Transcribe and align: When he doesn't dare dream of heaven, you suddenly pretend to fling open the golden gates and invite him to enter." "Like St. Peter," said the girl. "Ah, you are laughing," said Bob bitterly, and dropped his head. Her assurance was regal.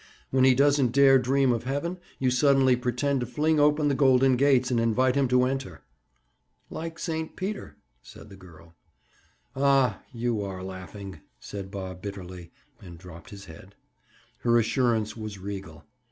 When 0.31 0.45
he 0.45 0.55
doesn't 0.55 0.93
dare 0.93 1.19
dream 1.19 1.51
of 1.53 1.65
heaven, 1.65 1.99
you 2.17 2.31
suddenly 2.31 2.75
pretend 2.75 3.19
to 3.19 3.27
fling 3.27 3.59
open 3.59 3.87
the 3.87 3.93
golden 3.93 4.35
gates 4.35 4.71
and 4.71 4.79
invite 4.79 5.13
him 5.13 5.27
to 5.27 5.43
enter." 5.43 5.83
"Like 6.71 6.97
St. 6.97 7.35
Peter," 7.35 7.75
said 8.01 8.29
the 8.29 8.35
girl. 8.35 8.73
"Ah, 9.55 10.01
you 10.11 10.41
are 10.41 10.63
laughing," 10.63 11.19
said 11.39 11.69
Bob 11.69 12.01
bitterly, 12.01 12.49
and 12.81 12.97
dropped 12.97 13.29
his 13.29 13.45
head. 13.45 13.75
Her 14.39 14.57
assurance 14.57 15.15
was 15.15 15.37
regal. 15.37 15.83